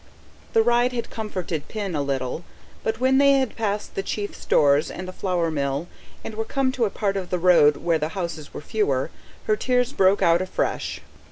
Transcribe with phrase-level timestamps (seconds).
[0.53, 2.43] The ride had comforted Pin a little;
[2.83, 5.85] but when they had passed the chief stores and the flour mill,
[6.23, 9.11] and were come to a part of the road where the houses were fewer,
[9.43, 11.01] her tears broke out afresh.